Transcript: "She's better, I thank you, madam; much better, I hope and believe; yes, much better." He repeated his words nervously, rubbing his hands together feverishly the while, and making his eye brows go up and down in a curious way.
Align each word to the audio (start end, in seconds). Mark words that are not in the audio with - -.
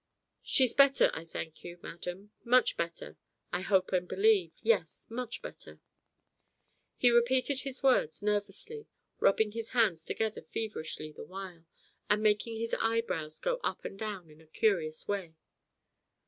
"She's 0.41 0.73
better, 0.73 1.11
I 1.13 1.25
thank 1.25 1.63
you, 1.63 1.77
madam; 1.83 2.31
much 2.43 2.75
better, 2.75 3.17
I 3.53 3.61
hope 3.61 3.93
and 3.93 4.07
believe; 4.07 4.51
yes, 4.63 5.05
much 5.11 5.43
better." 5.43 5.79
He 6.97 7.11
repeated 7.11 7.59
his 7.61 7.83
words 7.83 8.23
nervously, 8.23 8.87
rubbing 9.19 9.51
his 9.51 9.73
hands 9.77 10.01
together 10.01 10.41
feverishly 10.41 11.11
the 11.11 11.23
while, 11.25 11.67
and 12.09 12.23
making 12.23 12.57
his 12.59 12.73
eye 12.79 13.01
brows 13.01 13.37
go 13.37 13.59
up 13.63 13.85
and 13.85 13.99
down 13.99 14.31
in 14.31 14.41
a 14.41 14.47
curious 14.47 15.07
way. 15.07 15.35